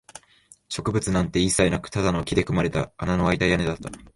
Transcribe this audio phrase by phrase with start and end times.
[0.67, 3.91] 植物なんて一切なく、ただの木で組まれた穴のあいた屋根だった